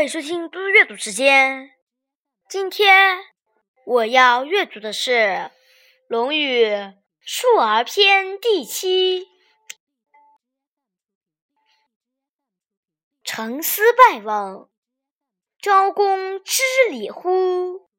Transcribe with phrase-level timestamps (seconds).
[0.00, 1.72] 欢迎收听嘟嘟阅读时间。
[2.48, 3.18] 今天
[3.84, 5.10] 我要阅读的是
[6.08, 6.64] 《论语·
[7.20, 9.28] 述而篇》第七。
[13.22, 14.70] 陈思败问
[15.60, 17.90] ：“昭公知礼乎？”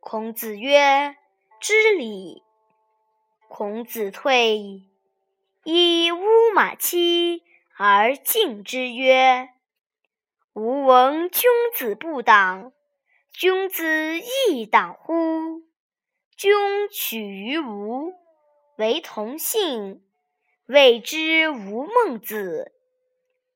[0.00, 1.16] 孔子曰
[1.58, 2.42] ：“知礼。”
[3.48, 4.82] 孔子退，
[5.64, 7.42] 以乌马期
[7.78, 9.48] 而进之曰。
[10.54, 12.74] 吾闻君子不党，
[13.32, 15.62] 君子亦党乎？
[16.36, 16.52] 君
[16.90, 18.12] 取于吾，
[18.76, 20.02] 为同姓，
[20.66, 22.74] 谓之吾孟子。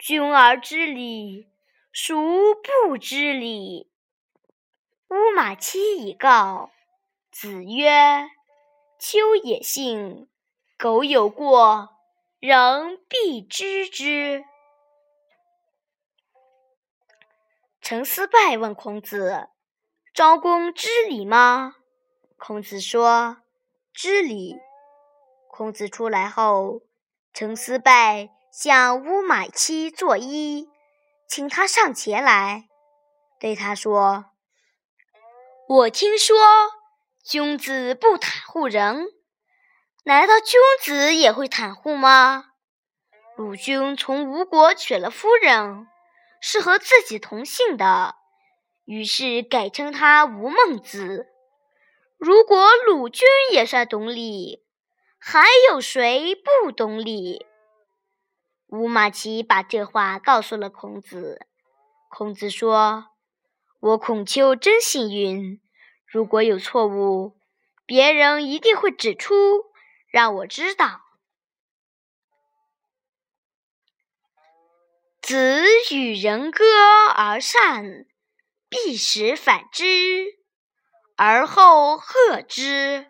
[0.00, 1.46] 君而知礼，
[1.92, 3.88] 孰不知礼？
[5.10, 6.72] 乌马期以告。
[7.30, 8.28] 子曰
[8.98, 10.28] ：“秋也信，
[10.76, 11.90] 苟有过，
[12.40, 14.44] 人必知之。”
[17.90, 19.48] 陈思败问孔子
[20.14, 21.74] ：“昭公知礼吗？”
[22.38, 23.38] 孔子说
[23.92, 24.60] ：“知礼。”
[25.50, 26.82] 孔子出来后，
[27.32, 30.68] 陈思败向乌马期作揖，
[31.26, 32.68] 请他上前来，
[33.40, 34.26] 对他说
[35.66, 36.36] ：“我听说
[37.24, 39.08] 君子不袒护人，
[40.04, 42.52] 难道君子也会袒护吗？
[43.34, 45.88] 鲁君从吴国娶了夫人。”
[46.40, 48.16] 是和自己同姓的，
[48.84, 51.26] 于是改称他吴孟子。
[52.18, 54.64] 如果鲁君也算懂礼，
[55.18, 57.46] 还有谁不懂礼？
[58.68, 61.46] 乌马齐把这话告诉了孔子。
[62.08, 63.08] 孔子说
[63.80, 65.60] ：“我孔丘真幸运，
[66.06, 67.36] 如果有错误，
[67.86, 69.34] 别人一定会指出，
[70.10, 71.02] 让我知道。”
[75.30, 76.64] 子与人歌
[77.14, 78.04] 而善，
[78.68, 80.24] 必使反之，
[81.16, 83.06] 而后贺之。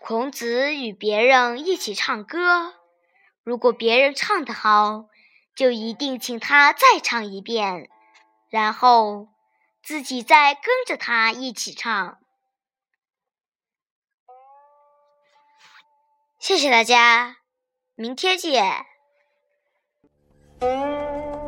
[0.00, 2.74] 孔子与别人一起唱歌，
[3.44, 5.04] 如果别人唱得好，
[5.54, 7.88] 就一定请他再唱一遍，
[8.50, 9.28] 然后
[9.84, 12.18] 自己再跟着他一起唱。
[16.40, 17.36] 谢谢大家，
[17.94, 18.91] 明天见。
[20.62, 21.41] Música